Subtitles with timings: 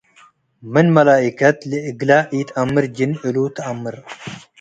[0.73, 3.95] ምን መላኢከት ለእግለ ኢተአምር ጅን እሉ ተአምር፣